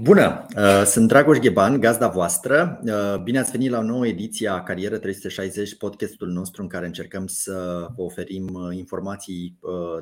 [0.00, 0.46] Bună!
[0.56, 2.80] Uh, sunt Dragoș Gheban, gazda voastră.
[2.84, 6.86] Uh, bine ați venit la o nouă ediție a Carieră 360, podcastul nostru în care
[6.86, 9.58] încercăm să vă oferim uh, informații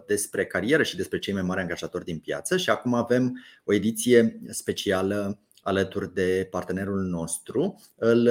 [0.06, 2.56] despre carieră și despre cei mai mari angajatori din piață.
[2.56, 7.80] Și acum avem o ediție specială alături de partenerul nostru.
[7.94, 8.28] Îl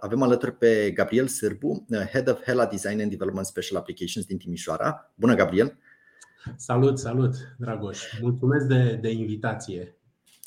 [0.00, 5.12] avem alături pe Gabriel Sârbu, Head of Hela Design and Development Special Applications din Timișoara.
[5.14, 5.76] Bună, Gabriel!
[6.56, 8.20] Salut, salut, Dragoș!
[8.20, 9.94] Mulțumesc de, de invitație.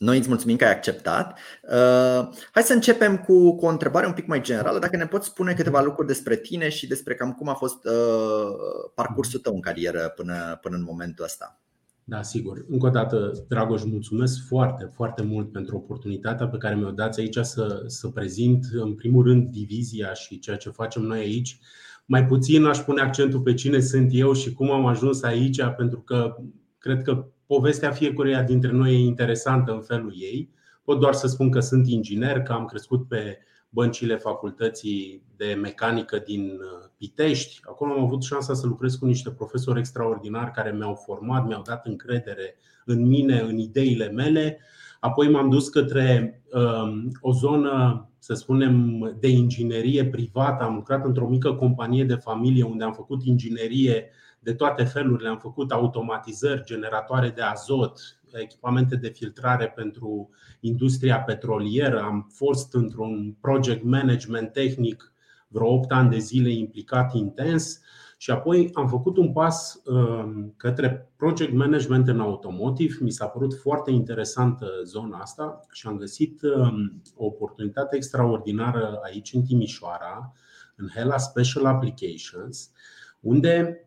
[0.03, 1.39] Noi îți mulțumim că ai acceptat.
[1.63, 4.79] Uh, hai să începem cu, cu o întrebare un pic mai generală.
[4.79, 8.53] Dacă ne poți spune câteva lucruri despre tine și despre cam cum a fost uh,
[8.95, 11.61] parcursul tău în carieră până, până în momentul ăsta.
[12.03, 12.65] Da, sigur.
[12.69, 17.37] Încă o dată, Dragoș, mulțumesc foarte, foarte mult pentru oportunitatea pe care mi-o dați aici
[17.41, 21.59] să, să prezint, în primul rând, divizia și ceea ce facem noi aici.
[22.05, 25.99] Mai puțin aș pune accentul pe cine sunt eu și cum am ajuns aici, pentru
[25.99, 26.35] că
[26.83, 30.49] cred că povestea fiecăruia dintre noi e interesantă în felul ei.
[30.83, 33.37] Pot doar să spun că sunt inginer, că am crescut pe
[33.69, 37.59] băncile facultății de mecanică din uh, Pitești.
[37.63, 41.85] Acolo am avut șansa să lucrez cu niște profesori extraordinari care mi-au format, mi-au dat
[41.85, 44.59] încredere în mine, în ideile mele.
[44.99, 50.63] Apoi m-am dus către um, o zonă, să spunem, de inginerie privată.
[50.63, 54.09] Am lucrat într-o mică companie de familie unde am făcut inginerie
[54.43, 55.29] de toate felurile.
[55.29, 57.99] Am făcut automatizări, generatoare de azot,
[58.31, 62.01] echipamente de filtrare pentru industria petrolieră.
[62.01, 65.13] Am fost într-un project management tehnic
[65.47, 67.81] vreo 8 ani de zile implicat intens
[68.17, 72.97] și apoi am făcut un pas um, către project management în automotive.
[72.99, 79.33] Mi s-a părut foarte interesantă zona asta și am găsit um, o oportunitate extraordinară aici
[79.33, 80.33] în Timișoara,
[80.75, 82.71] în Hela Special Applications,
[83.19, 83.82] unde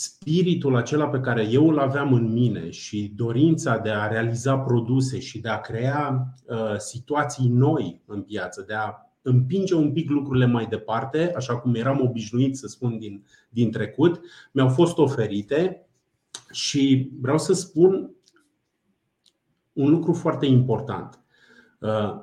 [0.00, 5.18] spiritul acela pe care eu îl aveam în mine și dorința de a realiza produse
[5.18, 10.46] și de a crea uh, situații noi în piață, de a împinge un pic lucrurile
[10.46, 14.20] mai departe, așa cum eram obișnuit să spun din, din trecut,
[14.52, 15.88] mi-au fost oferite
[16.50, 18.10] și vreau să spun
[19.72, 21.20] un lucru foarte important.
[21.80, 22.14] Uh,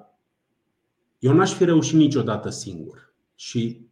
[1.19, 3.84] eu n-aș fi reușit niciodată singur și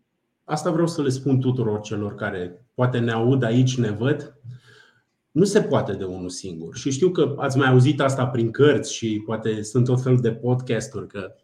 [0.43, 4.37] asta vreau să le spun tuturor celor care poate ne aud aici, ne văd.
[5.31, 6.75] Nu se poate de unul singur.
[6.75, 10.31] Și știu că ați mai auzit asta prin cărți și poate sunt tot fel de
[10.31, 11.35] podcasturi că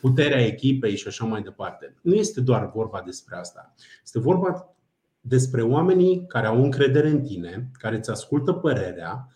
[0.00, 1.94] puterea echipei și așa mai departe.
[2.02, 3.74] Nu este doar vorba despre asta.
[4.02, 4.74] Este vorba
[5.20, 9.28] despre oamenii care au încredere în tine, care îți ascultă părerea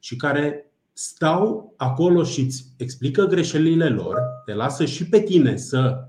[0.00, 6.08] și care stau acolo și îți explică greșelile lor, te lasă și pe tine să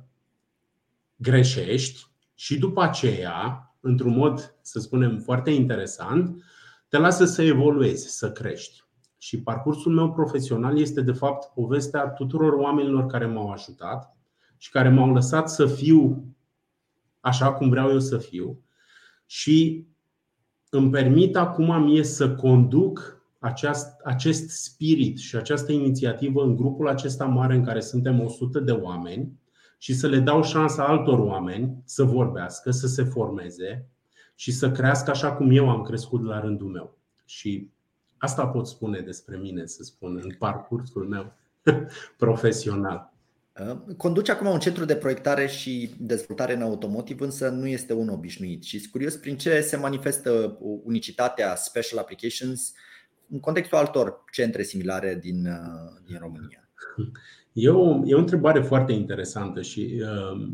[1.15, 2.10] greșești
[2.41, 6.44] și după aceea, într-un mod, să spunem, foarte interesant,
[6.88, 8.84] te lasă să evoluezi, să crești.
[9.18, 14.18] Și parcursul meu profesional este, de fapt, povestea tuturor oamenilor care m-au ajutat
[14.57, 16.25] și care m-au lăsat să fiu
[17.19, 18.63] așa cum vreau eu să fiu
[19.25, 19.88] și
[20.69, 27.25] îmi permit acum mie să conduc aceast, acest spirit și această inițiativă în grupul acesta
[27.25, 29.41] mare în care suntem 100 de oameni
[29.81, 33.90] și să le dau șansa altor oameni să vorbească, să se formeze
[34.36, 36.97] și să crească așa cum eu am crescut la rândul meu.
[37.25, 37.69] Și
[38.18, 41.34] asta pot spune despre mine, să spun, în parcursul meu
[42.18, 43.14] profesional.
[43.97, 48.63] Conduce acum un centru de proiectare și dezvoltare în automotiv, însă nu este un obișnuit.
[48.63, 52.74] Și sunt curios prin ce se manifestă unicitatea Special Applications
[53.30, 55.48] în contextul altor centre similare din,
[56.06, 56.69] din România.
[57.53, 60.47] E o, e o întrebare foarte interesantă și uh,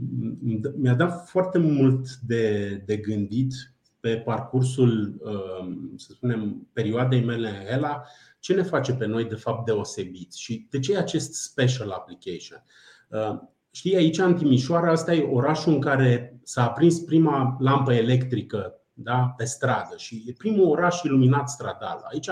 [0.76, 3.54] mi-a dat foarte mult de, de gândit
[4.00, 8.04] pe parcursul, uh, să spunem, perioadei mele în Hela,
[8.40, 12.64] ce ne face pe noi de fapt deosebiți și de ce e acest special application.
[13.10, 13.40] Uh,
[13.72, 19.34] știi, aici în Timișoara, asta e orașul în care s-a aprins prima lampă electrică da,
[19.38, 22.06] pe stradă și e primul oraș iluminat stradal.
[22.12, 22.30] Aici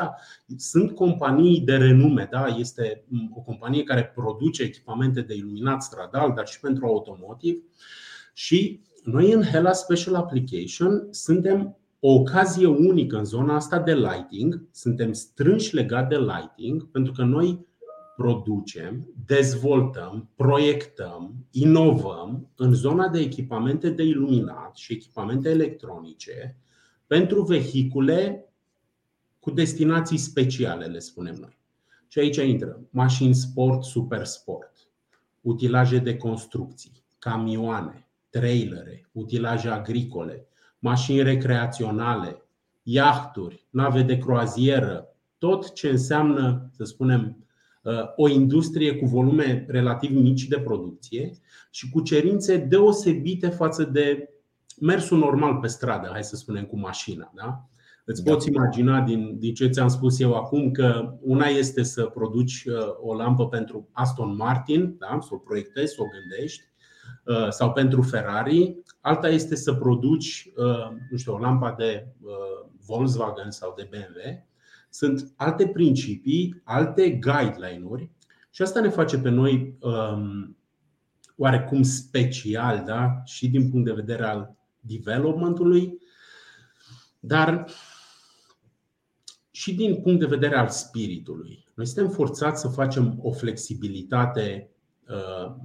[0.57, 2.47] sunt companii de renume, da?
[2.47, 7.59] este o companie care produce echipamente de iluminat stradal, dar și pentru automotive.
[8.33, 14.67] Și noi în Hella Special Application suntem o ocazie unică în zona asta de lighting,
[14.71, 17.65] suntem strânși legat de lighting, pentru că noi
[18.15, 26.57] producem, dezvoltăm, proiectăm, inovăm în zona de echipamente de iluminat și echipamente electronice
[27.07, 28.50] pentru vehicule
[29.39, 31.57] cu destinații speciale, le spunem noi.
[32.07, 34.89] Și aici intră mașini sport, super sport,
[35.41, 40.47] utilaje de construcții, camioane, trailere, utilaje agricole,
[40.79, 42.44] mașini recreaționale,
[42.83, 45.07] iahturi, nave de croazieră,
[45.38, 47.44] tot ce înseamnă, să spunem, uh,
[48.15, 51.31] o industrie cu volume relativ mici de producție
[51.69, 54.29] și cu cerințe deosebite față de
[54.81, 57.31] mersul normal pe stradă, hai să spunem, cu mașina.
[57.35, 57.69] Da?
[58.05, 58.31] Îți da.
[58.31, 62.75] poți imagina din, din ce ți-am spus eu acum că una este să produci uh,
[63.01, 65.17] o lampă pentru Aston Martin, da?
[65.21, 66.63] să o proiectezi, să o gândești,
[67.25, 70.51] uh, sau pentru Ferrari, alta este să produci
[71.09, 72.07] nu știu, o lampă de
[72.85, 74.45] Volkswagen sau de BMW
[74.95, 78.09] sunt alte principii, alte guideline-uri
[78.50, 80.57] și asta ne face pe noi um,
[81.36, 83.21] oarecum special, da?
[83.25, 85.97] și din punct de vedere al developmentului,
[87.19, 87.65] dar
[89.51, 91.68] și din punct de vedere al spiritului.
[91.74, 94.69] Noi suntem forțați să facem o flexibilitate
[95.07, 95.56] uh,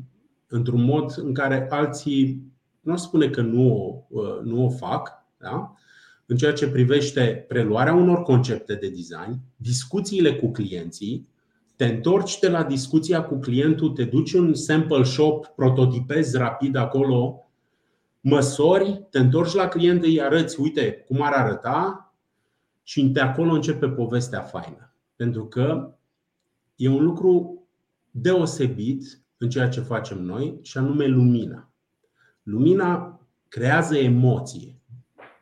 [0.46, 5.74] într-un mod în care alții nu spune că nu o, uh, nu o fac, da?
[6.30, 11.28] În ceea ce privește preluarea unor concepte de design, discuțiile cu clienții,
[11.76, 17.50] te întorci de la discuția cu clientul, te duci în sample shop, prototipezi rapid acolo,
[18.20, 22.14] măsori, te întorci la client, îi arăți, uite cum ar arăta
[22.82, 24.94] și de acolo începe povestea faină.
[25.16, 25.94] Pentru că
[26.76, 27.64] e un lucru
[28.10, 31.70] deosebit în ceea ce facem noi și anume lumina.
[32.42, 34.79] Lumina creează emoție.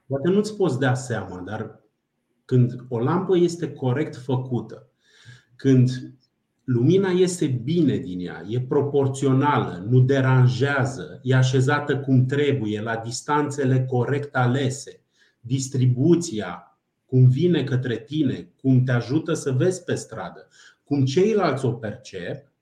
[0.09, 1.81] Poate nu-ți poți da seama, dar
[2.45, 4.89] când o lampă este corect făcută,
[5.57, 5.91] când
[6.65, 13.85] lumina iese bine din ea, e proporțională, nu deranjează, e așezată cum trebuie, la distanțele
[13.85, 15.01] corect alese,
[15.41, 20.49] distribuția, cum vine către tine, cum te ajută să vezi pe stradă,
[20.85, 22.53] cum ceilalți o percep,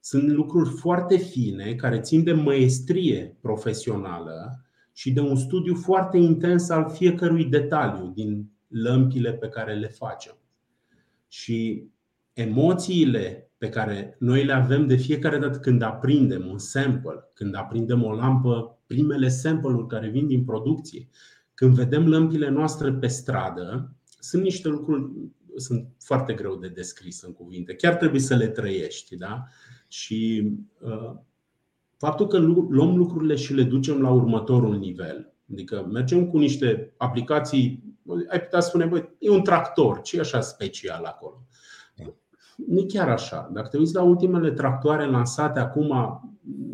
[0.00, 4.62] sunt lucruri foarte fine care țin de măestrie profesională
[4.98, 10.36] și de un studiu foarte intens al fiecărui detaliu din lămpile pe care le facem.
[11.28, 11.88] Și
[12.32, 18.04] emoțiile pe care noi le avem de fiecare dată când aprindem un sample, când aprindem
[18.04, 21.08] o lampă, primele sample-uri care vin din producție,
[21.54, 25.10] când vedem lămpile noastre pe stradă, sunt niște lucruri
[25.56, 27.74] sunt foarte greu de descris în cuvinte.
[27.74, 29.16] Chiar trebuie să le trăiești.
[29.16, 29.44] Da?
[29.88, 30.50] Și
[30.80, 31.14] uh,
[31.98, 35.32] faptul că luăm lucrurile și le ducem la următorul nivel.
[35.52, 37.82] Adică mergem cu niște aplicații,
[38.30, 41.42] ai putea spune, băi, e un tractor, ce e așa special acolo?
[42.66, 43.50] Nu chiar așa.
[43.52, 46.20] Dacă te uiți la ultimele tractoare lansate acum,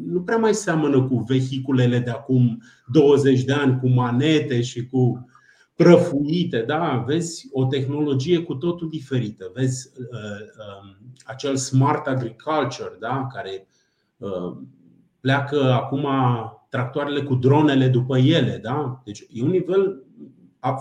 [0.07, 2.63] nu prea mai seamănă cu vehiculele de acum
[2.93, 5.29] 20 de ani, cu manete și cu
[5.75, 6.65] prăfuite.
[6.67, 7.05] Da?
[7.07, 9.51] Vezi o tehnologie cu totul diferită.
[9.55, 13.27] Vezi uh, uh, acel smart agriculture, da?
[13.33, 13.67] care
[14.17, 14.57] uh,
[15.25, 16.07] pleacă acum
[16.69, 18.59] tractoarele cu dronele după ele.
[18.59, 19.03] Da?
[19.05, 20.05] Deci e un nivel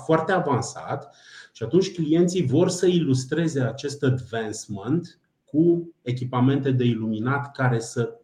[0.05, 1.15] foarte avansat
[1.53, 8.19] și atunci clienții vor să ilustreze acest advancement cu echipamente de iluminat care să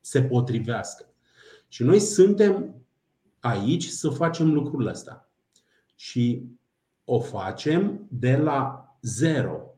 [0.00, 1.06] se potrivească.
[1.68, 2.74] Și noi suntem
[3.40, 5.30] aici să facem lucrul ăsta.
[5.94, 6.44] Și
[7.04, 9.74] o facem de la zero.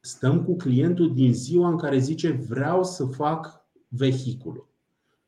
[0.00, 4.70] Stăm cu clientul din ziua în care zice vreau să fac vehiculul.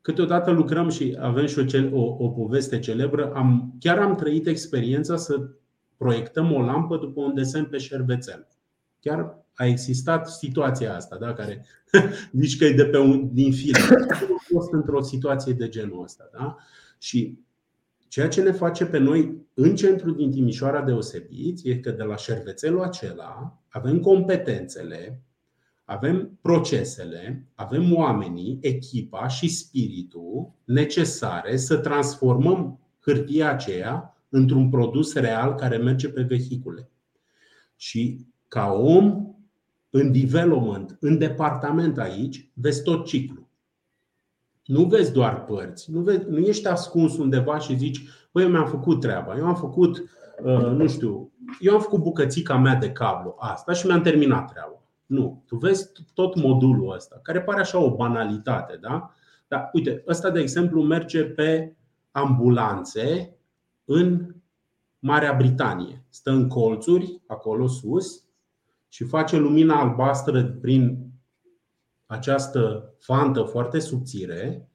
[0.05, 3.31] Câteodată lucrăm și avem și o, o, o poveste celebră.
[3.33, 5.49] Am, chiar am trăit experiența să
[5.97, 8.47] proiectăm o lampă după un desen pe șervețel.
[8.99, 11.33] Chiar a existat situația asta, da?
[11.33, 11.65] care
[12.41, 13.81] zici că e de pe un, din film.
[14.09, 16.29] Am fost într-o situație de genul ăsta.
[16.33, 16.57] Da?
[16.99, 17.39] Și
[18.07, 22.15] ceea ce ne face pe noi în centrul din Timișoara deosebiți e că de la
[22.15, 25.23] șervețelul acela avem competențele,
[25.85, 35.55] avem procesele, avem oamenii, echipa și spiritul necesare să transformăm hârtia aceea într-un produs real
[35.55, 36.89] care merge pe vehicule.
[37.75, 39.35] Și ca om,
[39.89, 43.47] în development, în departament aici, vezi tot ciclul.
[44.65, 48.67] Nu vezi doar părți, nu, vezi, nu ești ascuns undeva și zici, băi, eu mi-am
[48.67, 49.97] făcut treaba, eu am făcut,
[50.43, 54.84] uh, nu știu, eu am făcut bucățica mea de cablu, asta și mi-am terminat treaba.
[55.05, 55.43] Nu.
[55.47, 59.13] Tu vezi tot modulul ăsta, care pare așa o banalitate, da?
[59.47, 61.75] Dar uite, ăsta de exemplu merge pe
[62.11, 63.35] ambulanțe
[63.85, 64.35] în
[64.99, 66.05] Marea Britanie.
[66.09, 68.23] Stă în colțuri, acolo sus,
[68.87, 71.11] și face lumina albastră prin
[72.05, 74.69] această fantă foarte subțire,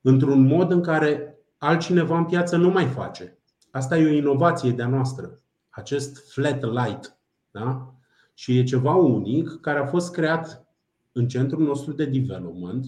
[0.00, 3.38] într-un mod în care altcineva în piață nu mai face.
[3.70, 5.40] Asta e o inovație de-a noastră.
[5.68, 7.18] Acest flat light
[7.50, 7.94] Da?
[8.34, 10.66] Și e ceva unic care a fost creat
[11.12, 12.86] în centrul nostru de development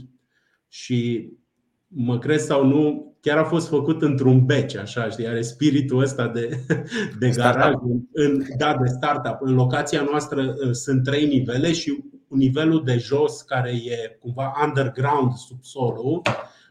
[0.68, 1.30] și
[1.86, 6.28] mă crezi sau nu, chiar a fost făcut într-un beci, așa, știi, are spiritul ăsta
[6.28, 6.64] de,
[7.20, 7.72] de garaj,
[8.12, 9.36] în, da, de startup.
[9.40, 15.32] În locația noastră uh, sunt trei nivele și nivelul de jos, care e cumva underground,
[15.32, 16.22] subsolul,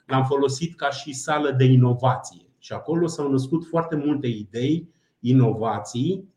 [0.05, 2.45] l-am folosit ca și sală de inovație.
[2.57, 4.89] Și acolo s-au născut foarte multe idei,
[5.19, 6.33] inovații,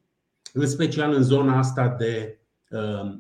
[0.61, 2.39] în special în zona asta de
[2.71, 3.19] uh,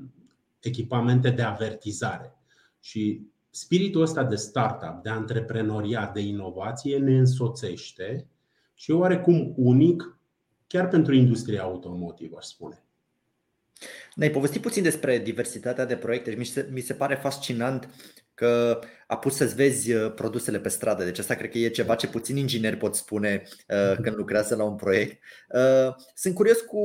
[0.60, 2.36] echipamente de avertizare.
[2.80, 8.26] Și spiritul ăsta de startup, de antreprenoriat, de inovație ne însoțește
[8.74, 10.18] și e oarecum unic
[10.66, 12.82] chiar pentru industria automotivă, aș spune.
[14.14, 17.88] Ne-ai povestit puțin despre diversitatea de proiecte și mi se, mi se pare fascinant
[18.38, 21.04] că a pus să-ți vezi uh, produsele pe stradă.
[21.04, 24.64] Deci asta cred că e ceva ce puțin ingineri pot spune uh, când lucrează la
[24.64, 25.22] un proiect.
[25.54, 26.80] Uh, sunt curios cu,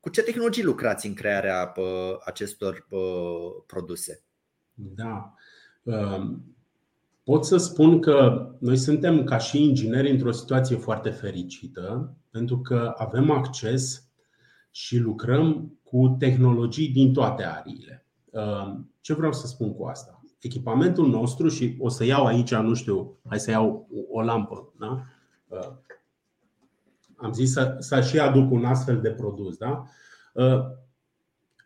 [0.00, 4.22] cu ce tehnologii lucrați în crearea uh, acestor uh, produse.
[4.74, 5.34] Da.
[5.82, 6.54] Ehm,
[7.24, 12.94] pot să spun că noi suntem ca și ingineri într-o situație foarte fericită pentru că
[12.96, 14.08] avem acces
[14.70, 18.06] și lucrăm cu tehnologii din toate ariile.
[18.32, 20.15] Ehm, ce vreau să spun cu asta?
[20.38, 24.72] Echipamentul nostru și o să iau aici, nu știu, hai să iau o lampă.
[24.78, 25.02] Da?
[25.48, 25.84] Ehm,
[27.16, 29.56] am zis să, să și aduc un astfel de produs.
[29.56, 29.84] Da?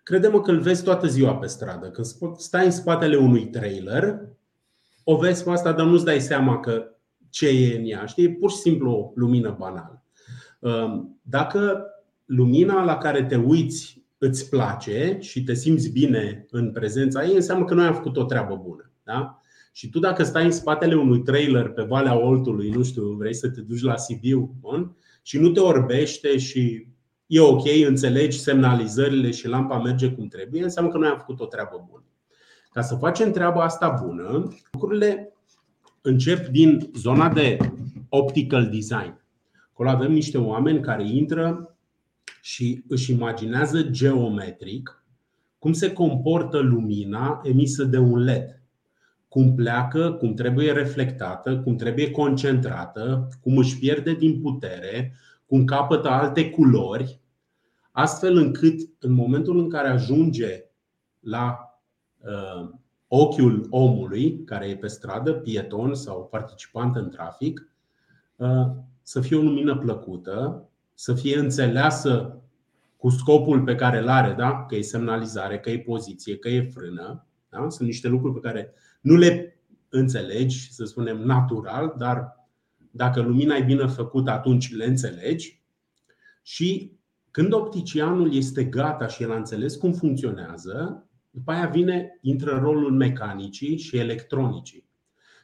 [0.02, 1.90] Crede-mă că îl vezi toată ziua pe stradă.
[1.90, 4.28] Când stai în spatele unui trailer,
[5.04, 6.84] o vezi pe asta, dar nu-ți dai seama că
[7.28, 8.06] ce e în ea.
[8.06, 8.24] Știi?
[8.24, 10.04] E pur și simplu o lumină banală.
[10.58, 11.86] Um, dacă
[12.24, 17.64] lumina la care te uiți îți place și te simți bine în prezența ei, înseamnă
[17.64, 18.90] că noi am făcut o treabă bună.
[19.02, 19.40] Da?
[19.72, 23.48] Și tu dacă stai în spatele unui trailer pe Valea Oltului, nu știu, vrei să
[23.48, 24.94] te duci la Sibiu bun?
[25.22, 26.86] și nu te orbește și
[27.26, 31.46] e ok, înțelegi semnalizările și lampa merge cum trebuie, înseamnă că noi am făcut o
[31.46, 32.04] treabă bună.
[32.72, 35.32] Ca să facem treaba asta bună, lucrurile
[36.00, 37.56] încep din zona de
[38.08, 39.24] optical design.
[39.72, 41.76] Acolo avem niște oameni care intră
[42.40, 45.04] și își imaginează geometric
[45.58, 48.62] cum se comportă lumina emisă de un LED,
[49.28, 55.14] cum pleacă, cum trebuie reflectată, cum trebuie concentrată, cum își pierde din putere,
[55.46, 57.20] cum capătă alte culori
[57.90, 60.64] astfel încât în momentul în care ajunge
[61.20, 61.58] la
[62.18, 62.68] uh,
[63.08, 67.72] ochiul omului care e pe stradă, pieton sau participant în trafic,
[68.36, 68.66] uh,
[69.02, 70.68] să fie o lumină plăcută,
[71.00, 72.42] să fie înțeleasă
[72.96, 74.64] cu scopul pe care îl are, da?
[74.68, 77.26] că e semnalizare, că e poziție, că e frână.
[77.48, 77.68] Da?
[77.68, 82.48] Sunt niște lucruri pe care nu le înțelegi, să spunem, natural, dar
[82.90, 85.62] dacă lumina e bine făcută, atunci le înțelegi.
[86.42, 86.92] Și
[87.30, 92.92] când opticianul este gata și el a înțeles cum funcționează, după aia vine, intră rolul
[92.92, 94.88] mecanicii și electronicii.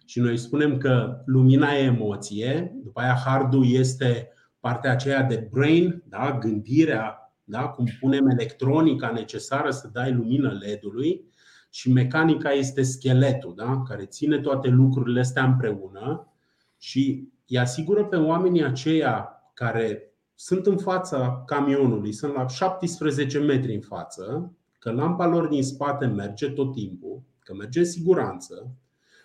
[0.06, 4.30] Și noi spunem că lumina e emoție, după aia hardul este
[4.66, 6.38] partea aceea de brain, da?
[6.40, 7.68] gândirea, da?
[7.68, 11.25] cum punem electronica necesară să dai lumină LED-ului
[11.70, 13.82] și mecanica este scheletul, da?
[13.88, 16.32] care ține toate lucrurile astea împreună
[16.78, 23.75] și îi asigură pe oamenii aceia care sunt în fața camionului, sunt la 17 metri
[23.75, 28.76] în față, că lampa lor din spate merge tot timpul, că merge în siguranță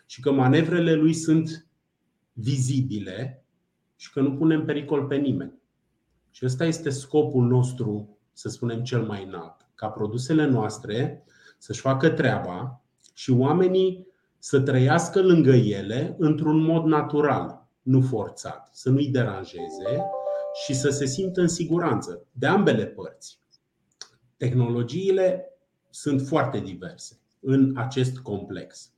[0.05, 1.67] și că manevrele lui sunt
[2.33, 3.40] vizibile
[4.01, 5.61] și că nu punem pericol pe nimeni.
[6.31, 9.55] Și ăsta este scopul nostru, să spunem, cel mai înalt.
[9.75, 11.23] Ca produsele noastre
[11.57, 12.81] să-și facă treaba
[13.13, 20.03] și oamenii să trăiască lângă ele într-un mod natural, nu forțat, să nu-i deranjeze
[20.63, 23.39] și să se simtă în siguranță de ambele părți.
[24.37, 25.45] Tehnologiile
[25.89, 28.91] sunt foarte diverse în acest complex.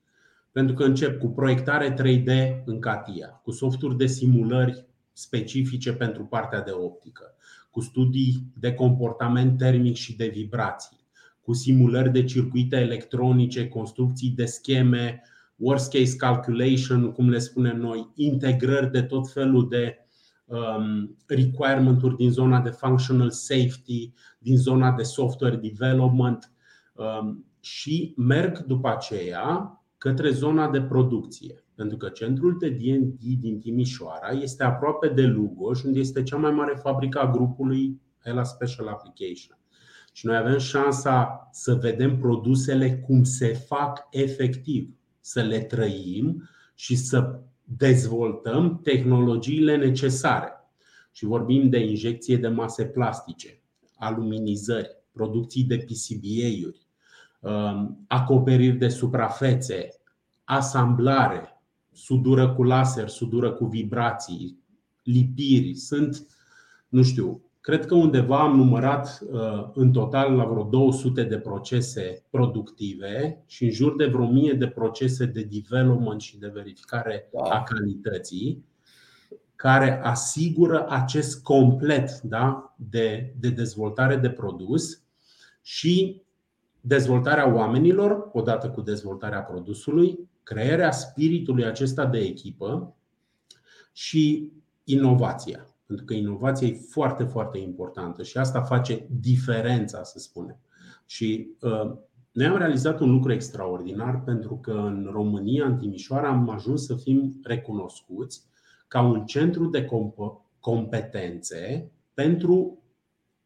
[0.52, 6.62] Pentru că încep cu proiectare 3D în CATIA, cu softuri de simulări specifice pentru partea
[6.62, 7.36] de optică,
[7.72, 11.08] cu studii de comportament termic și de vibrații,
[11.42, 15.22] cu simulări de circuite electronice, construcții de scheme,
[15.56, 19.98] worst case calculation, cum le spunem noi, integrări de tot felul de
[20.46, 26.52] Um, requirement-uri din zona de functional safety, din zona de software development
[26.94, 31.63] um, și merg după aceea către zona de producție.
[31.76, 36.52] Pentru că centrul de D&D din Timișoara este aproape de Lugoj, unde este cea mai
[36.52, 39.58] mare fabrică a grupului Ela Special Application.
[40.14, 44.90] Și noi avem șansa să vedem produsele cum se fac efectiv,
[45.20, 50.52] să le trăim și să dezvoltăm tehnologiile necesare.
[51.12, 53.62] Și vorbim de injecție de mase plastice,
[53.96, 56.88] aluminizări, producții de PCBA-uri,
[58.08, 59.90] acoperiri de suprafețe,
[60.44, 61.53] asamblare,
[61.94, 64.60] sudură cu laser, sudură cu vibrații,
[65.04, 65.76] lipiri.
[65.76, 66.28] Sunt,
[66.90, 72.26] nu știu, cred că undeva am numărat uh, în total la vreo 200 de procese
[72.30, 77.64] productive și în jur de vreo 1000 de procese de development și de verificare a
[77.64, 78.66] calității
[79.56, 85.04] care asigură acest complet da, de, de dezvoltare de produs
[85.62, 86.22] și
[86.82, 92.96] dezvoltarea oamenilor, odată cu dezvoltarea produsului, crearea spiritului acesta de echipă
[93.92, 94.52] și
[94.84, 95.68] inovația.
[95.86, 100.58] Pentru că inovația e foarte, foarte importantă și asta face diferența, să spunem.
[101.06, 101.92] Și uh,
[102.32, 106.96] noi am realizat un lucru extraordinar pentru că în România, în Timișoara, am ajuns să
[106.96, 108.46] fim recunoscuți
[108.88, 109.90] ca un centru de
[110.60, 112.84] competențe pentru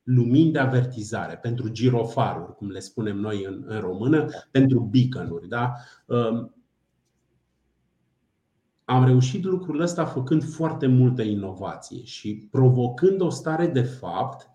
[0.03, 5.47] lumini de avertizare, pentru girofaruri, cum le spunem noi în, în română, pentru beacon-uri.
[5.47, 5.73] Da?
[6.05, 6.56] Um,
[8.89, 14.49] am reușit lucrul ăsta făcând foarte multă inovație și provocând o stare de fapt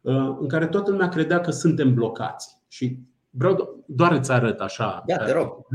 [0.00, 2.56] uh, în care toată lumea credea că suntem blocați.
[2.68, 2.98] Și
[3.30, 5.02] vreau doar îți arăt așa.
[5.06, 5.66] Da, te rog.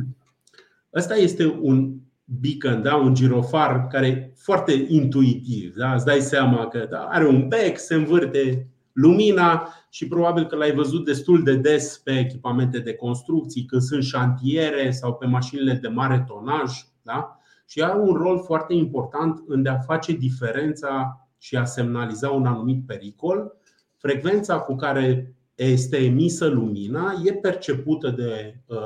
[0.93, 2.95] Ăsta este un beacon, da?
[2.95, 5.75] un girofar care e foarte intuitiv.
[5.75, 5.93] Da?
[5.93, 10.73] Îți dai seama că da, are un bec, se învârte lumina și probabil că l-ai
[10.73, 15.87] văzut destul de des pe echipamente de construcții, când sunt șantiere sau pe mașinile de
[15.87, 16.71] mare tonaj.
[17.01, 17.38] Da?
[17.69, 22.85] Și are un rol foarte important în a face diferența și a semnaliza un anumit
[22.85, 23.57] pericol.
[23.97, 28.77] Frecvența cu care este emisă lumina e percepută de uh,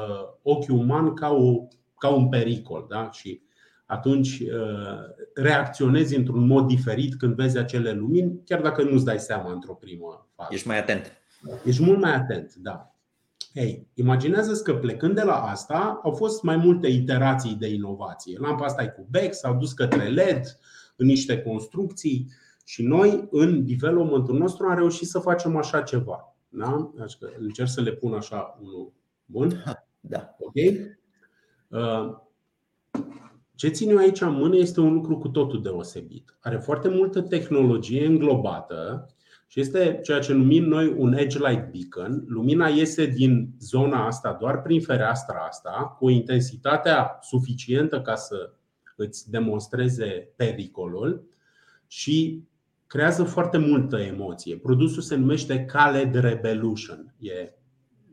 [0.42, 2.86] ochiul uman ca, o, ca un pericol.
[2.90, 3.12] Da?
[3.12, 3.42] Și
[3.86, 5.00] atunci uh,
[5.34, 10.28] reacționezi într-un mod diferit când vezi acele lumini, chiar dacă nu-ți dai seama într-o primă
[10.36, 10.50] fază.
[10.54, 11.12] Ești mai atent.
[11.66, 12.93] Ești mult mai atent, da.
[13.54, 18.40] Ei, imaginează că plecând de la asta au fost mai multe iterații de inovație.
[18.40, 20.60] Lampa asta e cu bec, s-au dus către LED
[20.96, 22.32] în niște construcții
[22.66, 26.36] și noi în developmentul nostru am reușit să facem așa ceva.
[26.50, 26.92] Da?
[26.96, 28.94] Deci încerc să le pun așa unul
[29.26, 29.64] bun.
[30.00, 30.36] Da.
[30.40, 30.54] Ok?
[31.68, 32.22] Uh,
[33.56, 36.38] ce țin eu aici în mână este un lucru cu totul deosebit.
[36.42, 39.08] Are foarte multă tehnologie înglobată
[39.54, 42.24] și este ceea ce numim noi un edge light beacon.
[42.28, 48.54] Lumina iese din zona asta doar prin fereastra asta, cu intensitatea suficientă ca să
[48.96, 51.28] îți demonstreze pericolul
[51.88, 52.44] și
[52.88, 54.58] creează foarte multă emoție.
[54.58, 57.16] Produsul se numește Khaled Revolution.
[57.20, 57.54] E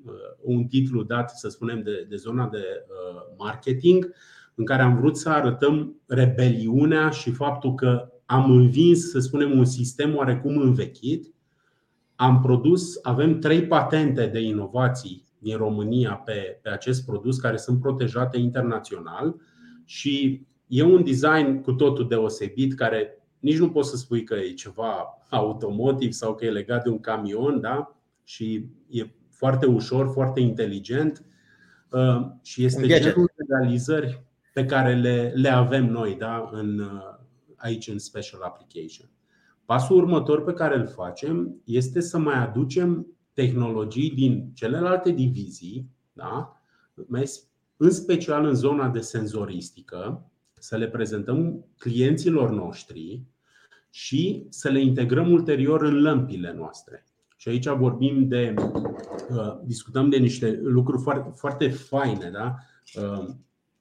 [0.04, 4.14] uh, un titlu dat, să spunem, de, de zona de uh, marketing
[4.54, 9.64] în care am vrut să arătăm rebeliunea și faptul că am învins, să spunem, un
[9.64, 11.34] sistem oarecum învechit.
[12.14, 17.80] Am produs, avem trei patente de inovații din România pe, pe acest produs care sunt
[17.80, 19.36] protejate internațional
[19.84, 24.52] și e un design cu totul deosebit care nici nu poți să spui că e
[24.52, 27.96] ceva automotiv sau că e legat de un camion, da?
[28.24, 31.24] Și e foarte ușor, foarte inteligent
[31.90, 36.82] uh, și este genul de realizări pe care le, le avem noi da, în,
[37.60, 39.10] aici în Special Application.
[39.64, 46.62] Pasul următor pe care îl facem este să mai aducem tehnologii din celelalte divizii, da,
[47.76, 53.22] în special în zona de senzoristică, să le prezentăm clienților noștri
[53.90, 57.04] și să le integrăm ulterior în lămpile noastre.
[57.36, 62.30] Și aici vorbim de, uh, discutăm de niște lucruri foarte, foarte faine.
[62.30, 62.56] Da?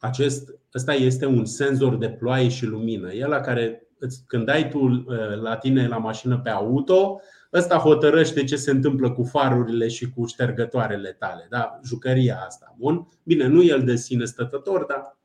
[0.02, 3.14] Uh, acest, ăsta este un senzor de ploaie și lumină.
[3.14, 3.88] E la care
[4.28, 5.06] când ai tu uh,
[5.42, 7.20] la tine la mașină pe auto,
[7.54, 11.48] ăsta hotărăște ce se întâmplă cu farurile și cu ștergătoarele tale.
[11.50, 11.80] Da?
[11.84, 12.76] Jucăria asta.
[12.78, 13.08] Bun?
[13.24, 15.18] Bine, nu el de sine stătător, dar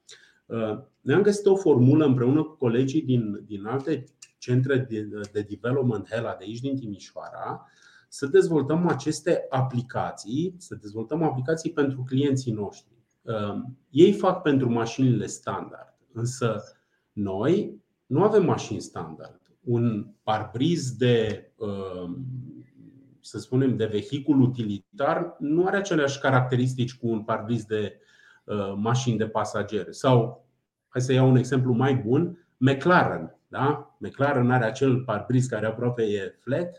[0.46, 4.04] uh, ne-am găsit o formulă împreună cu colegii din, din alte
[4.38, 7.68] centre de, de development HELA de aici din Timișoara
[8.08, 12.93] să dezvoltăm aceste aplicații, să dezvoltăm aplicații pentru clienții noștri.
[13.24, 16.62] Ehm, ei fac pentru mașinile standard, însă
[17.12, 19.40] noi nu avem mașini standard.
[19.60, 22.26] Un parbriz de, ehm,
[23.20, 27.98] să spunem, de vehicul utilitar nu are aceleași caracteristici cu un parbriz de
[28.46, 29.94] ehm, mașini de pasageri.
[29.94, 30.46] Sau,
[30.88, 33.38] hai să iau un exemplu mai bun, McLaren.
[33.48, 33.96] Da?
[33.98, 36.76] McLaren are acel parbriz care aproape e flat.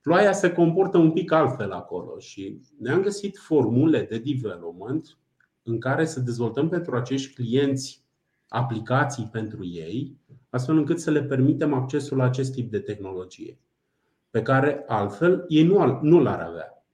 [0.00, 5.18] Ploaia se comportă un pic altfel acolo și ne-am găsit formule de development
[5.68, 8.04] în care să dezvoltăm pentru acești clienți
[8.48, 10.16] aplicații pentru ei,
[10.50, 13.58] astfel încât să le permitem accesul la acest tip de tehnologie,
[14.30, 16.86] pe care altfel ei nu, nu l-ar avea.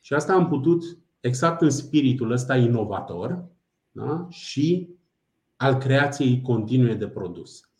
[0.00, 0.82] Și asta am putut,
[1.20, 3.44] exact în spiritul ăsta inovator
[3.90, 4.26] da?
[4.30, 4.88] și
[5.56, 7.70] al creației continue de produs.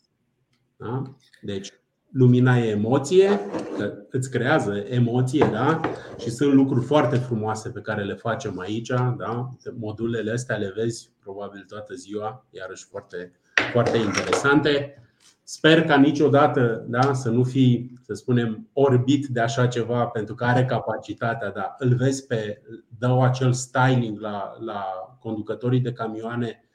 [0.77, 1.15] Da?
[1.41, 1.69] Deci,
[2.11, 3.39] lumina e emoție,
[3.77, 5.81] că îți creează emoție, da?
[6.17, 9.49] Și sunt lucruri foarte frumoase pe care le facem aici, da?
[9.79, 13.31] Modulele astea le vezi probabil toată ziua, iarăși foarte,
[13.71, 14.95] foarte interesante.
[15.43, 20.43] Sper ca niciodată da, să nu fii, să spunem, orbit de așa ceva pentru că
[20.43, 22.61] are capacitatea, da, îl vezi pe,
[22.97, 24.83] dă acel styling la, la
[25.19, 26.65] conducătorii de camioane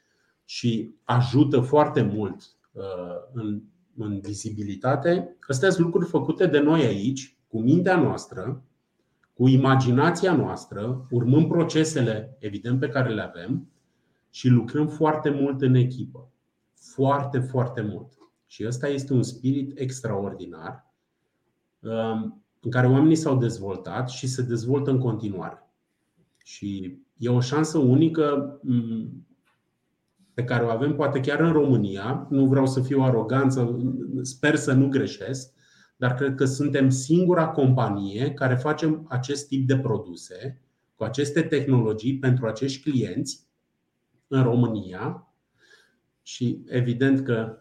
[0.45, 2.83] și ajută foarte mult uh,
[3.33, 3.61] în,
[3.97, 5.35] în vizibilitate.
[5.47, 8.63] Astea sunt lucruri făcute de noi aici, cu mintea noastră,
[9.33, 13.69] cu imaginația noastră, urmând procesele, evident, pe care le avem
[14.29, 16.31] și lucrăm foarte mult în echipă.
[16.73, 18.17] Foarte, foarte mult.
[18.45, 20.93] Și ăsta este un spirit extraordinar
[21.79, 25.71] um, în care oamenii s-au dezvoltat și se dezvoltă în continuare.
[26.43, 29.26] Și e o șansă unică mm,
[30.37, 32.27] pe care o avem poate chiar în România.
[32.29, 33.79] Nu vreau să fiu aroganță,
[34.21, 35.53] sper să nu greșesc,
[35.95, 40.61] dar cred că suntem singura companie care facem acest tip de produse
[40.95, 43.47] cu aceste tehnologii pentru acești clienți
[44.27, 45.33] în România.
[46.21, 47.57] Și evident că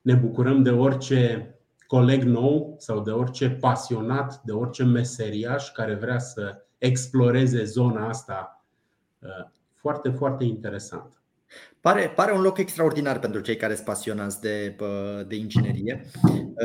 [0.00, 1.54] ne bucurăm de orice
[1.86, 8.64] coleg nou sau de orice pasionat, de orice meseriaș care vrea să exploreze zona asta
[9.18, 11.21] uh, foarte, foarte interesantă.
[11.82, 16.04] Pare, pare un loc extraordinar pentru cei care sunt pasionați de, uh, de inginerie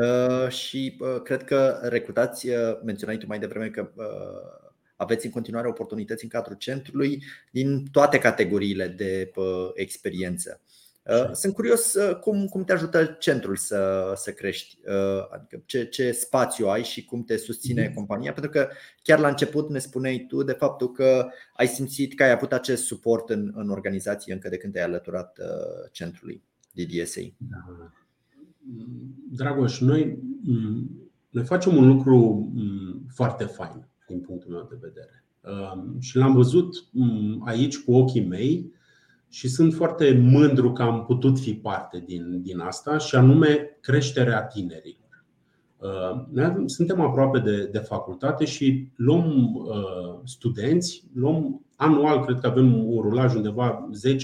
[0.01, 2.47] uh, și cred că recrutați,
[2.84, 3.91] menționai tu mai devreme că
[4.95, 9.32] aveți în continuare oportunități în cadrul centrului din toate categoriile de
[9.73, 10.62] experiență.
[11.10, 15.86] Uh, sunt curios uh, cum, cum te ajută centrul să, să crești, uh, adică ce,
[15.86, 17.93] ce spațiu ai și cum te susține mm-hmm.
[17.93, 18.67] compania, pentru că
[19.02, 22.84] chiar la început ne spuneai tu de faptul că ai simțit că ai avut acest
[22.84, 25.39] suport în, în organizație încă de când te-ai alăturat
[25.91, 27.22] centrului DDSA.
[27.38, 27.91] Da.
[29.32, 35.26] Dragoș, noi, mm, noi facem un lucru mm, foarte fain din punctul meu de vedere.
[36.00, 38.76] Și l-am văzut mm, aici cu ochii mei
[39.29, 44.41] și sunt foarte mândru că am putut fi parte din, din asta și anume creșterea
[44.43, 45.25] tinerilor.
[45.77, 52.47] Uh, noi suntem aproape de, de facultate și luăm uh, studenți, luăm anual, cred că
[52.47, 54.21] avem un rulaj undeva 10-12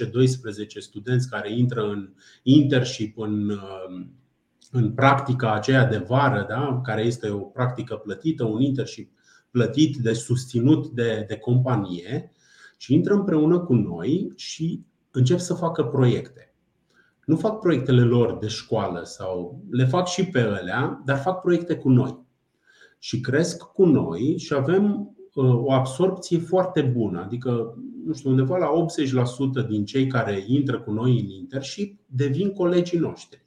[0.78, 2.10] studenți care intră în
[2.44, 4.06] internship, în, uh,
[4.72, 6.82] în practica aceea de vară, da?
[6.84, 9.12] care este o practică plătită, un internship
[9.52, 12.32] plătit, de susținut de, de companie
[12.78, 16.54] și intră împreună cu noi și încep să facă proiecte.
[17.26, 21.76] Nu fac proiectele lor de școală sau le fac și pe alea, dar fac proiecte
[21.76, 22.22] cu noi.
[23.00, 27.22] Și cresc cu noi și avem uh, o absorpție foarte bună.
[27.22, 28.72] Adică, nu știu, undeva la
[29.64, 33.46] 80% din cei care intră cu noi în internship devin colegii noștri.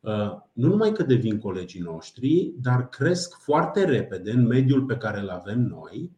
[0.00, 5.20] Uh, nu numai că devin colegii noștri, dar cresc foarte repede în mediul pe care
[5.20, 6.10] îl avem noi,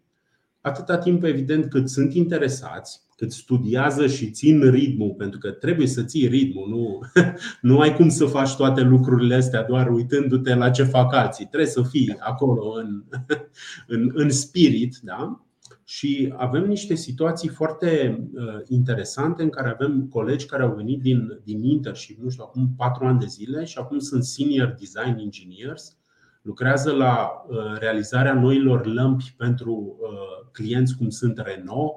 [0.61, 6.03] atâta timp, evident, cât sunt interesați, cât studiază și țin ritmul, pentru că trebuie să
[6.03, 7.01] ții ritmul, nu,
[7.71, 11.47] nu ai cum să faci toate lucrurile astea doar uitându-te la ce fac alții.
[11.47, 13.03] Trebuie să fii acolo în,
[13.97, 14.99] în, în spirit.
[15.03, 15.45] Da?
[15.85, 21.41] Și avem niște situații foarte uh, interesante în care avem colegi care au venit din,
[21.45, 26.00] din internship, nu știu, acum patru ani de zile și acum sunt senior design engineers,
[26.43, 31.95] lucrează la uh, realizarea noilor lămpi pentru uh, clienți cum sunt Renault,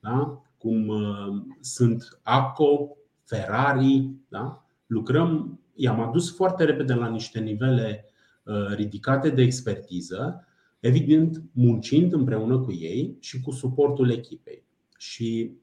[0.00, 0.42] da?
[0.58, 4.10] cum uh, sunt ACO, Ferrari.
[4.28, 4.66] Da?
[4.86, 8.04] Lucrăm, i-am adus foarte repede la niște nivele
[8.42, 10.46] uh, ridicate de expertiză,
[10.80, 14.64] evident muncind împreună cu ei și cu suportul echipei.
[14.98, 15.56] Și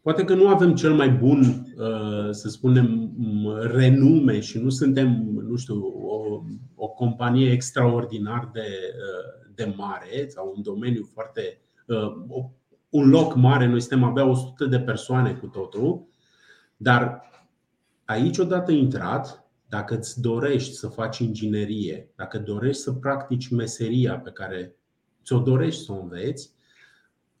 [0.00, 1.40] Poate că nu avem cel mai bun,
[1.76, 3.12] uh, să spunem,
[3.60, 6.42] renume și nu suntem, nu știu, o,
[6.74, 8.66] o companie extraordinar de,
[9.54, 11.60] de mare sau un domeniu foarte,
[12.88, 16.06] un loc mare, noi suntem abia 100 de persoane cu totul,
[16.76, 17.30] dar
[18.04, 24.30] aici odată intrat, dacă îți dorești să faci inginerie, dacă dorești să practici meseria pe
[24.30, 24.76] care
[25.24, 26.52] ți-o dorești să o înveți,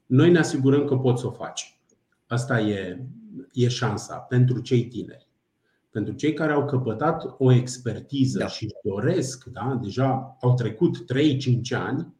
[0.06, 1.77] noi ne asigurăm că poți să o faci.
[2.28, 3.06] Asta e,
[3.52, 5.28] e șansa pentru cei tineri.
[5.90, 8.46] Pentru cei care au căpătat o expertiză da.
[8.46, 11.04] și doresc, da, deja au trecut 3-5
[11.70, 12.14] ani,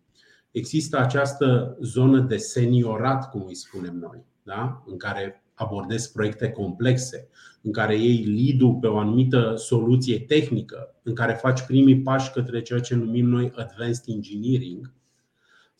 [0.50, 4.82] există această zonă de seniorat, cum îi spunem noi, da?
[4.86, 7.28] în care abordezi proiecte complexe,
[7.62, 12.62] în care iei lead pe o anumită soluție tehnică, în care faci primii pași către
[12.62, 14.92] ceea ce numim noi advanced engineering.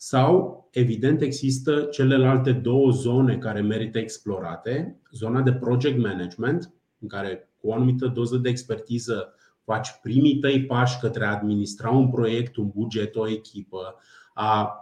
[0.01, 4.99] Sau, evident, există celelalte două zone care merită explorate.
[5.11, 9.33] Zona de project management, în care cu o anumită doză de expertiză
[9.63, 13.95] faci primii tăi pași către a administra un proiect, un buget, o echipă,
[14.33, 14.73] a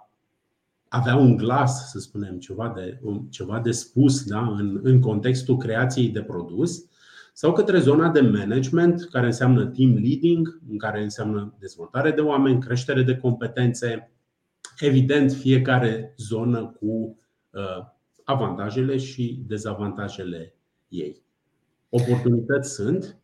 [0.88, 3.00] avea un glas, să spunem, ceva de,
[3.30, 6.86] ceva de spus da, în, în contextul creației de produs,
[7.34, 12.62] sau către zona de management, care înseamnă team leading, în care înseamnă dezvoltare de oameni,
[12.62, 14.12] creștere de competențe,
[14.80, 17.18] evident, fiecare zonă cu
[17.50, 17.86] uh,
[18.24, 20.56] avantajele și dezavantajele
[20.88, 21.22] ei.
[21.90, 23.18] Oportunități sunt,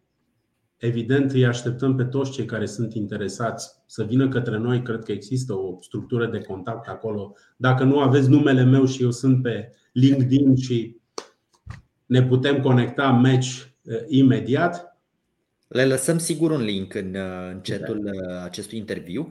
[0.84, 4.82] Evident, îi așteptăm pe toți cei care sunt interesați să vină către noi.
[4.82, 7.36] Cred că există o structură de contact acolo.
[7.58, 10.98] Dacă nu aveți numele meu și eu sunt pe LinkedIn și
[12.06, 13.48] ne putem conecta match
[13.84, 14.98] uh, imediat.
[15.68, 19.30] Le lăsăm sigur un link în, uh, în chatul uh, acestui interviu.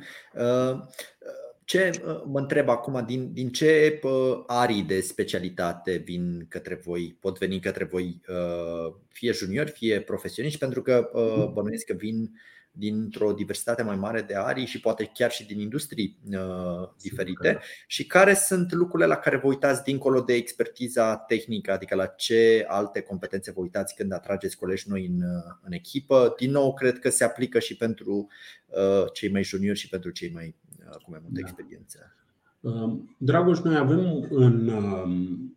[1.65, 1.91] Ce
[2.25, 4.01] mă întreb acum, din, din ce
[4.47, 8.21] arii de specialitate vin către voi, pot veni către voi,
[9.09, 11.11] fie juniori, fie profesioniști, pentru că
[11.53, 12.31] bănuiesc că vin
[12.75, 17.61] dintr-o diversitate mai mare de arii și poate chiar și din industrii uh, diferite.
[17.87, 22.65] Și care sunt lucrurile la care vă uitați dincolo de expertiza tehnică, adică la ce
[22.69, 26.35] alte competențe vă uitați când atrageți colegi noi în, uh, în echipă.
[26.39, 28.29] Din nou, cred că se aplică și pentru
[28.67, 30.55] uh, cei mai juniori și pentru cei mai
[30.97, 31.49] cu mai multă da.
[31.49, 31.99] experiență.
[32.61, 35.57] Um, Dragoș, noi avem în um,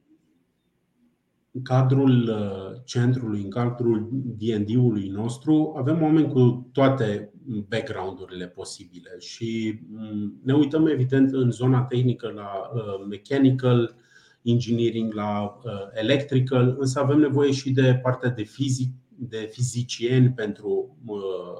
[1.56, 7.34] în cadrul uh, centrului, în cadrul D&D-ului nostru, avem oameni cu toate
[7.68, 13.96] background-urile posibile și mm, ne uităm evident în zona tehnică la uh, mechanical,
[14.42, 20.98] engineering, la uh, electrical, însă avem nevoie și de partea de fizic, de fizicieni pentru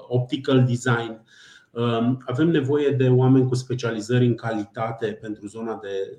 [0.08, 1.22] optical design.
[1.76, 6.18] Um, avem nevoie de oameni cu specializări în calitate pentru zona de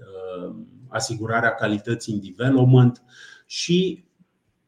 [0.88, 3.04] asigurarea calității în development
[3.46, 4.06] și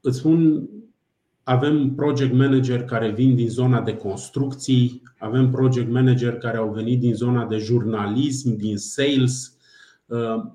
[0.02, 0.70] îți spun,
[1.44, 7.00] avem project manager care vin din zona de construcții, avem project manager care au venit
[7.00, 9.58] din zona de jurnalism, din sales.
[10.06, 10.46] Uh,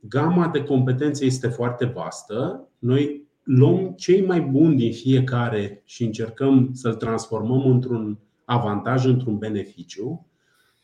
[0.00, 2.68] gama de competențe este foarte vastă.
[2.78, 10.26] Noi luăm cei mai buni din fiecare și încercăm să-l transformăm într-un avantaj, într-un beneficiu.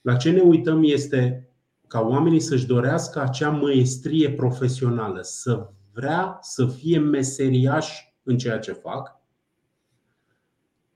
[0.01, 1.51] La ce ne uităm este
[1.87, 7.89] ca oamenii să-și dorească acea măestrie profesională, să vrea să fie meseriaș
[8.23, 9.21] în ceea ce fac.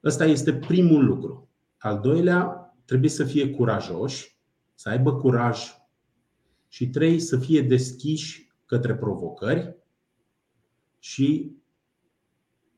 [0.05, 1.49] Ăsta este primul lucru.
[1.79, 4.39] Al doilea, trebuie să fie curajoși,
[4.75, 5.59] să aibă curaj
[6.69, 9.77] și trei, să fie deschiși către provocări
[10.99, 11.57] și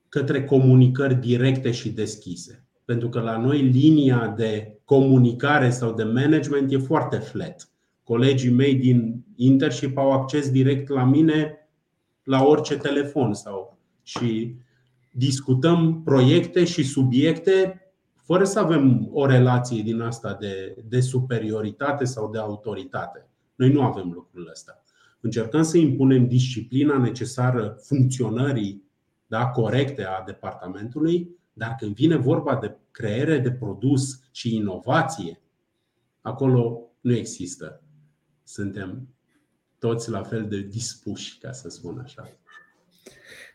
[0.08, 2.65] către comunicări directe și deschise.
[2.86, 7.68] Pentru că la noi linia de comunicare sau de management e foarte flat.
[8.02, 11.68] Colegii mei din internship au acces direct la mine
[12.22, 14.54] la orice telefon sau și
[15.12, 17.80] discutăm proiecte și subiecte
[18.26, 23.28] fără să avem o relație din asta de, de superioritate sau de autoritate.
[23.54, 24.82] Noi nu avem lucrul ăsta.
[25.20, 28.82] Încercăm să impunem disciplina necesară funcționării
[29.26, 35.40] da, corecte a departamentului, dar când vine vorba de creere de produs și inovație,
[36.20, 37.82] acolo nu există.
[38.44, 39.08] Suntem
[39.78, 42.38] toți la fel de dispuși, ca să spun așa.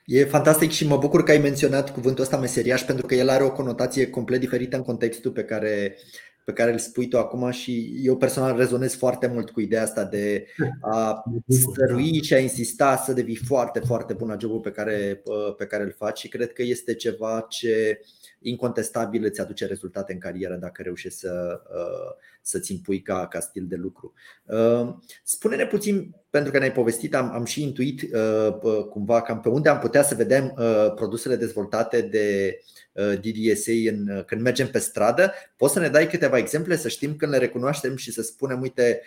[0.05, 3.43] E fantastic și mă bucur că ai menționat cuvântul ăsta meseriaș pentru că el are
[3.43, 5.97] o conotație complet diferită în contextul pe care,
[6.45, 10.03] pe care îl spui tu acum și eu personal rezonez foarte mult cu ideea asta
[10.03, 10.45] de
[10.81, 15.23] a stărui și a insista să devii foarte, foarte bun la jobul pe care,
[15.57, 17.99] pe care îl faci și cred că este ceva ce
[18.41, 23.65] incontestabil îți aduce rezultate în carieră dacă reușești să, uh, să-ți impui ca, ca stil
[23.67, 24.13] de lucru.
[24.45, 29.49] Uh, spune-ne puțin, pentru că ne-ai povestit, am, am și intuit uh, cumva cam pe
[29.49, 30.53] unde am putea să vedem
[30.95, 32.57] produsele dezvoltate de
[32.93, 35.31] DDSA în, când mergem pe stradă.
[35.57, 39.01] Poți să ne dai câteva exemple, să știm când le recunoaștem și să spunem, uite,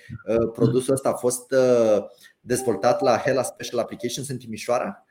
[0.53, 1.55] produsul ăsta a fost
[2.41, 5.05] dezvoltat la Hela Special Applications în Timișoara?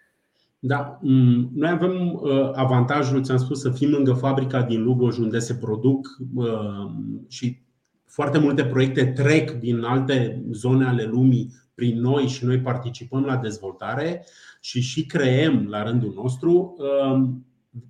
[0.66, 5.40] Da, mm, noi avem uh, avantajul, ți-am spus, să fim lângă fabrica din Lugoj unde
[5.40, 6.92] se produc uh,
[7.28, 7.63] și
[8.14, 13.38] foarte multe proiecte trec din alte zone ale lumii prin noi și noi participăm la
[13.38, 14.26] dezvoltare
[14.62, 16.76] și și creăm la rândul nostru.
[16.78, 17.30] Uh,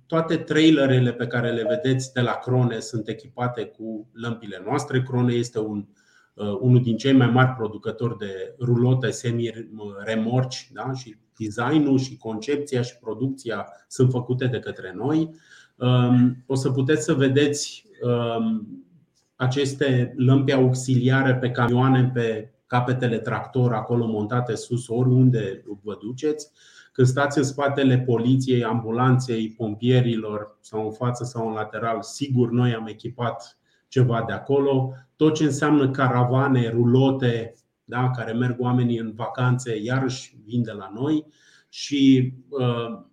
[0.06, 5.02] toate trailerele pe care le vedeți de la Crone sunt echipate cu lămpile noastre.
[5.02, 5.86] Crone este un,
[6.60, 10.92] unul din cei mai mari producători de rulote semi-remorci da?
[10.92, 15.30] și designul și concepția și producția sunt făcute de către noi.
[15.76, 18.84] Um, o să puteți să vedeți um,
[19.36, 26.50] aceste lămpi auxiliare pe camioane pe capetele tractor acolo montate sus, oriunde vă duceți.
[26.92, 32.74] Când stați în spatele poliției, ambulanței, pompierilor sau în față sau în lateral, sigur noi
[32.74, 34.92] am echipat ceva de acolo.
[35.16, 40.90] Tot ce înseamnă caravane, rulote, da, care merg oamenii în vacanțe, iarăși vin de la
[40.94, 41.26] noi.
[41.68, 43.04] Și uh,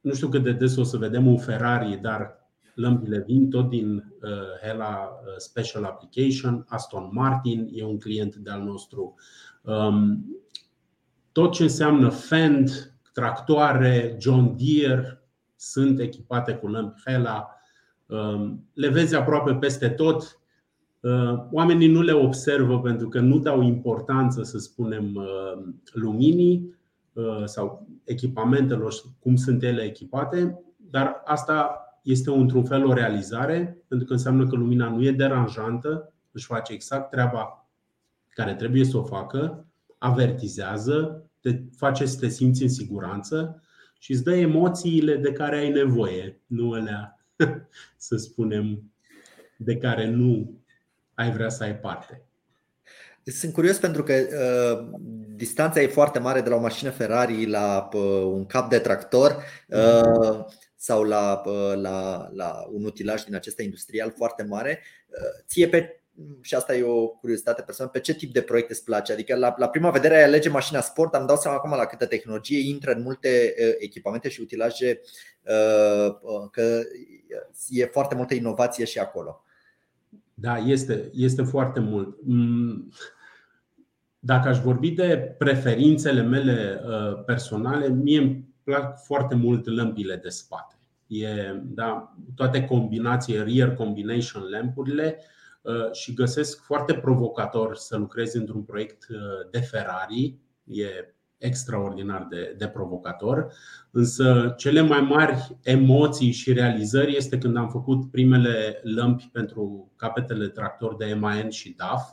[0.00, 2.37] nu știu cât de des o să vedem un Ferrari, dar
[2.78, 4.30] lămpile vin tot din uh,
[4.62, 9.14] Hela uh, Special Application, Aston Martin e un client de-al nostru.
[9.62, 10.24] Um,
[11.32, 15.22] tot ce înseamnă Fend, tractoare, John Deere
[15.56, 17.48] sunt echipate cu lămpi Hela.
[18.06, 20.40] Um, le vezi aproape peste tot.
[21.00, 25.28] Uh, oamenii nu le observă pentru că nu dau importanță, să spunem,
[25.92, 26.76] luminii
[27.44, 34.12] sau echipamentelor, cum sunt ele echipate, dar asta este într-un fel o realizare, pentru că
[34.12, 37.68] înseamnă că lumina nu e deranjantă, își face exact treaba
[38.28, 39.66] care trebuie să o facă,
[39.98, 43.62] avertizează, te face să te simți în siguranță
[43.98, 47.24] și îți dă emoțiile de care ai nevoie, nu alea,
[47.96, 48.92] să spunem,
[49.56, 50.60] de care nu
[51.14, 52.22] ai vrea să ai parte.
[53.24, 55.00] Sunt curios pentru că uh,
[55.34, 59.44] distanța e foarte mare de la o mașină Ferrari la uh, un cap de tractor.
[59.68, 60.44] Uh,
[60.80, 61.42] sau la,
[61.74, 64.82] la, la un utilaj din acesta industrial foarte mare,
[65.46, 66.02] ție pe
[66.40, 69.12] și asta e o curiozitate personală, pe ce tip de proiect îți place?
[69.12, 72.06] Adică la, la prima vedere ai alege mașina sport, am dau seama acum la câtă
[72.06, 75.00] tehnologie intră în multe echipamente și utilaje
[76.50, 76.82] că
[77.68, 79.42] e foarte multă inovație și acolo.
[80.34, 82.16] Da, este, este foarte mult.
[82.24, 82.92] Mm,
[84.18, 86.80] dacă aș vorbi de preferințele mele
[87.26, 90.78] personale, mie îmi plac foarte mult lămpile de spate.
[91.06, 95.18] E, da, toate combinații, rear combination lampurile
[95.62, 99.18] uh, și găsesc foarte provocator să lucrezi într-un proiect uh,
[99.50, 100.38] de Ferrari.
[100.64, 103.52] E extraordinar de, de provocator.
[103.90, 110.48] Însă cele mai mari emoții și realizări este când am făcut primele lămpi pentru capetele
[110.48, 112.12] tractor de MAN și DAF.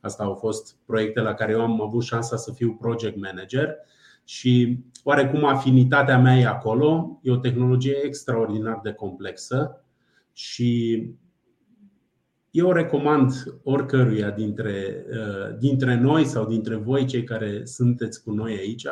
[0.00, 3.76] Asta au fost proiecte la care eu am avut șansa să fiu project manager
[4.30, 7.20] și oarecum afinitatea mea e acolo.
[7.22, 9.84] E o tehnologie extraordinar de complexă
[10.32, 11.02] și
[12.50, 18.30] eu o recomand oricăruia dintre, uh, dintre noi sau dintre voi, cei care sunteți cu
[18.30, 18.86] noi aici,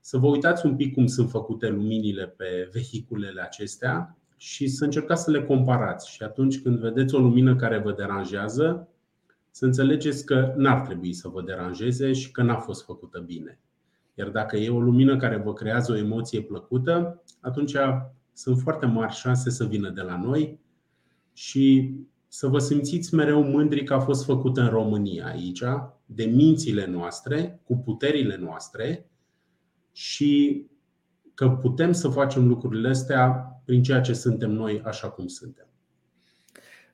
[0.00, 5.22] să vă uitați un pic cum sunt făcute luminile pe vehiculele acestea și să încercați
[5.22, 6.10] să le comparați.
[6.10, 8.88] Și atunci când vedeți o lumină care vă deranjează,
[9.50, 13.58] să înțelegeți că n-ar trebui să vă deranjeze și că n-a fost făcută bine.
[14.14, 17.76] Iar dacă e o lumină care vă creează o emoție plăcută, atunci
[18.32, 20.60] sunt foarte mari șanse să vină de la noi
[21.32, 21.94] și
[22.28, 25.62] să vă simțiți mereu mândri că a fost făcută în România aici,
[26.06, 29.10] de mințile noastre, cu puterile noastre
[29.92, 30.64] și
[31.34, 33.28] că putem să facem lucrurile astea
[33.64, 35.68] prin ceea ce suntem noi așa cum suntem.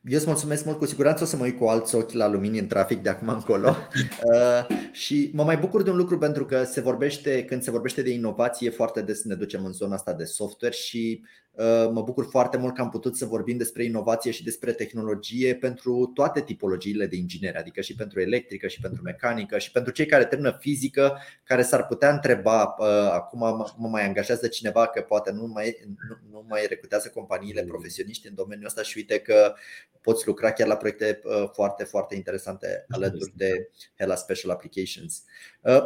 [0.04, 2.58] Eu îți mulțumesc mult, cu siguranță o să mă uit cu alți ochi la lumini
[2.58, 3.76] în trafic de acum încolo.
[4.22, 8.02] Uh, și mă mai bucur de un lucru pentru că se vorbește, când se vorbește
[8.02, 11.49] de inovație foarte des ne ducem în zona asta de software și Uh,
[11.92, 16.10] mă bucur foarte mult că am putut să vorbim despre inovație și despre tehnologie pentru
[16.14, 20.24] toate tipologiile de ingineri, adică și pentru electrică, și pentru mecanică, și pentru cei care
[20.24, 23.38] termină fizică, care s-ar putea întreba uh, acum
[23.76, 28.34] mă mai angajează cineva că poate nu mai, nu, nu mai recrutează companiile profesioniști în
[28.34, 29.54] domeniul ăsta și uite că
[30.00, 35.24] poți lucra chiar la proiecte uh, foarte, foarte interesante alături de Hela Special Applications.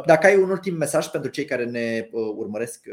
[0.05, 2.87] Dacă ai un ultim mesaj pentru cei care ne urmăresc,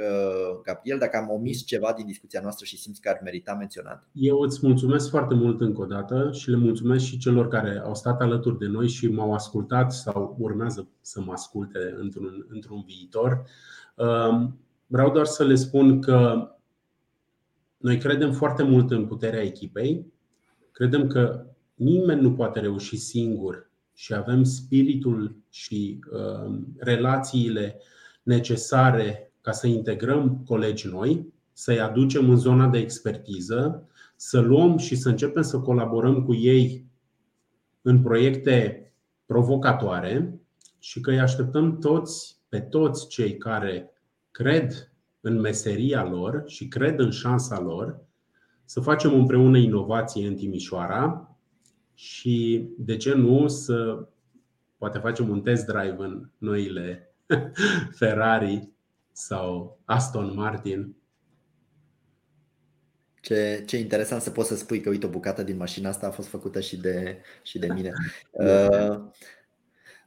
[0.64, 4.08] Gabriel, dacă am omis ceva din discuția noastră și simți că ar merita menționat?
[4.12, 7.94] Eu îți mulțumesc foarte mult încă o dată și le mulțumesc și celor care au
[7.94, 13.44] stat alături de noi și m-au ascultat sau urmează să mă asculte într-un, într-un viitor.
[13.94, 16.48] Um, vreau doar să le spun că
[17.76, 20.12] noi credem foarte mult în puterea echipei.
[20.72, 27.80] Credem că nimeni nu poate reuși singur și avem spiritul și uh, relațiile
[28.22, 33.86] necesare ca să integrăm colegi noi să-i aducem în zona de expertiză,
[34.16, 36.86] să luăm și să începem să colaborăm cu ei
[37.82, 38.86] în proiecte
[39.26, 40.40] provocatoare
[40.78, 43.90] și că îi așteptăm toți, pe toți cei care
[44.30, 48.00] cred în meseria lor și cred în șansa lor
[48.64, 51.31] să facem împreună inovație în Timișoara
[51.94, 54.06] și, de ce nu, să
[54.76, 57.14] poate facem un test drive în noile
[57.98, 58.68] Ferrari
[59.12, 60.96] sau Aston Martin
[63.22, 66.10] ce, ce interesant să poți să spui că, uite, o bucată din mașina asta a
[66.10, 67.90] fost făcută și de, și de mine.
[68.32, 68.70] Da.
[68.92, 69.00] Uh,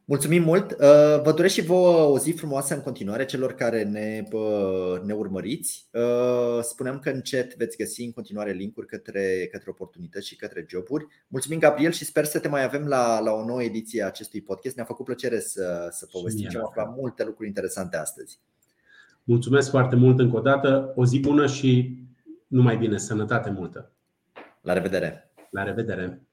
[0.07, 0.71] Mulțumim mult!
[0.71, 0.77] Uh,
[1.23, 4.23] vă doresc și vouă o zi frumoasă în continuare celor care ne,
[5.05, 5.89] ne urmăriți.
[5.91, 10.65] Uh, spuneam că în chat veți găsi în continuare linkuri către, către oportunități și către
[10.69, 11.05] joburi.
[11.27, 14.41] Mulțumim, Gabriel, și sper să te mai avem la, la o nouă ediție a acestui
[14.41, 14.75] podcast.
[14.75, 18.39] Ne-a făcut plăcere să, să povestim și am aflat multe lucruri interesante astăzi.
[19.23, 21.97] Mulțumesc foarte mult încă o dată, o zi bună și
[22.47, 23.91] numai bine, sănătate multă!
[24.61, 25.31] La revedere!
[25.49, 26.25] La revedere!